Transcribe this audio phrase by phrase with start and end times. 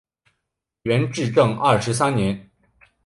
[0.81, 2.49] 元至正二十三年。